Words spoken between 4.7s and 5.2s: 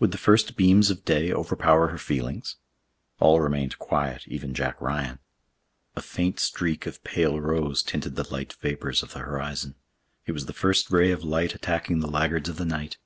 Ryan.